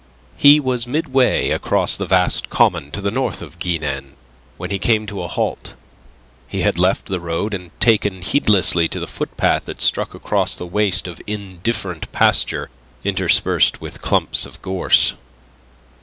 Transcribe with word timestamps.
He 0.35 0.59
was 0.59 0.87
midway 0.87 1.51
across 1.51 1.95
the 1.95 2.07
vast 2.07 2.49
common 2.49 2.89
to 2.89 3.01
the 3.01 3.11
north 3.11 3.43
of 3.43 3.59
Guignen 3.59 4.15
when 4.57 4.71
he 4.71 4.79
came 4.79 5.05
to 5.05 5.21
a 5.21 5.27
halt. 5.27 5.75
He 6.47 6.61
had 6.61 6.79
left 6.79 7.05
the 7.05 7.19
road, 7.19 7.53
and 7.53 7.69
taken 7.79 8.23
heedlessly 8.23 8.87
to 8.87 8.99
the 8.99 9.05
footpath 9.05 9.65
that 9.65 9.79
struck 9.79 10.15
across 10.15 10.55
the 10.55 10.65
waste 10.65 11.07
of 11.07 11.21
indifferent 11.27 12.11
pasture 12.11 12.71
interspersed 13.03 13.79
with 13.79 14.01
clumps 14.01 14.47
of 14.47 14.59
gorse. 14.63 15.13